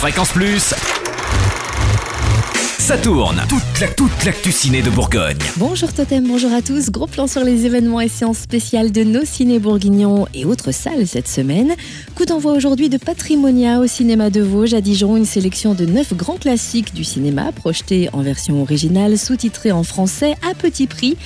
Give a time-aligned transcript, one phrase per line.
[0.00, 0.72] Fréquence Plus.
[2.78, 3.42] Ça tourne.
[3.50, 3.88] Toute la
[4.32, 5.36] toute ciné de Bourgogne.
[5.58, 6.88] Bonjour Totem, bonjour à tous.
[6.88, 11.06] Gros plan sur les événements et séances spéciales de nos ciné bourguignons et autres salles
[11.06, 11.74] cette semaine.
[12.14, 16.14] Coup d'envoi aujourd'hui de Patrimonia au cinéma de Vosges à Dijon, une sélection de neuf
[16.14, 21.18] grands classiques du cinéma projetés en version originale, sous-titrés en français à petit prix.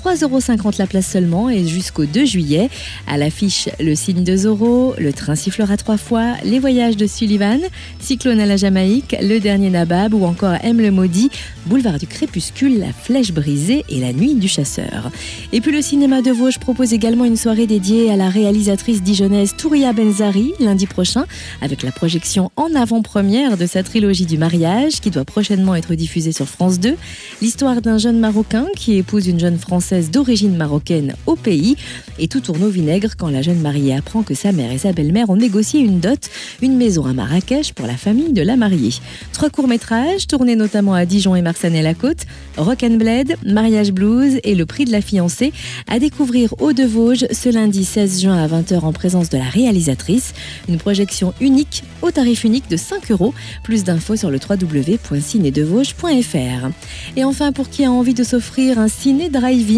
[0.00, 2.70] 3,50€ la place seulement et jusqu'au 2 juillet.
[3.06, 7.60] À l'affiche, le signe de Zorro, le train sifflera trois fois, les voyages de Sullivan,
[7.98, 11.28] Cyclone à la Jamaïque, le dernier Nabab ou encore M le maudit,
[11.66, 15.10] boulevard du crépuscule, la flèche brisée et la nuit du chasseur.
[15.52, 19.54] Et puis le cinéma de Vosges propose également une soirée dédiée à la réalisatrice dijonnaise
[19.54, 21.26] Touria Benzari lundi prochain
[21.60, 26.32] avec la projection en avant-première de sa trilogie du mariage qui doit prochainement être diffusée
[26.32, 26.96] sur France 2.
[27.42, 31.76] L'histoire d'un jeune Marocain qui épouse une jeune Française d'origine marocaine au pays.
[32.18, 34.92] Et tout tourne au vinaigre quand la jeune mariée apprend que sa mère et sa
[34.92, 36.28] belle-mère ont négocié une dot,
[36.62, 38.94] une maison à Marrakech pour la famille de la mariée.
[39.32, 44.66] Trois courts-métrages, tournés notamment à Dijon et Marsanne-la-Côte, Rock and Blade, Mariage Blues et Le
[44.66, 45.52] prix de la fiancée,
[45.88, 49.44] à découvrir au de Vosges ce lundi 16 juin à 20h en présence de la
[49.44, 50.34] réalisatrice.
[50.68, 53.32] Une projection unique au tarif unique de 5 euros.
[53.62, 56.68] Plus d'infos sur le www.cinedevosges.fr.
[57.16, 59.70] Et enfin, pour qui a envie de s'offrir un ciné drive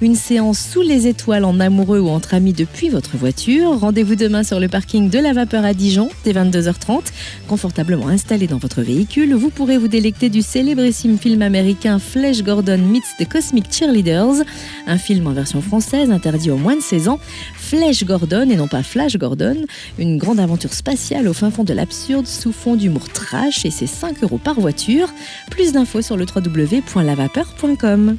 [0.00, 3.78] une séance sous les étoiles en amoureux ou entre amis depuis votre voiture.
[3.78, 7.02] Rendez-vous demain sur le parking de la Vapeur à Dijon, dès 22h30.
[7.48, 12.78] Confortablement installé dans votre véhicule, vous pourrez vous délecter du célébrissime film américain Flash Gordon
[12.78, 14.44] meets the Cosmic Cheerleaders,
[14.86, 17.20] un film en version française interdit aux moins de 16 ans.
[17.56, 19.56] Flash Gordon et non pas Flash Gordon,
[19.98, 23.86] une grande aventure spatiale au fin fond de l'absurde sous fond d'humour trash et c'est
[23.86, 25.08] 5 euros par voiture.
[25.50, 28.16] Plus d'infos sur le www.lavapeur.com.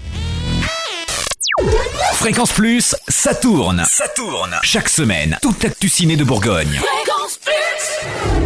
[2.14, 3.84] Fréquence Plus, ça tourne.
[3.90, 4.56] Ça tourne.
[4.64, 6.80] Chaque semaine, toute l'actu ciné de Bourgogne.
[6.80, 8.37] Fréquence Plus